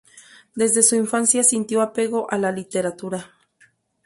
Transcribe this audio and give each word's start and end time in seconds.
Desde 0.55 0.81
su 0.81 0.95
infancia 0.95 1.43
sintió 1.43 1.79
apego 1.79 2.25
a 2.31 2.39
la 2.39 2.51
literatura. 2.51 3.33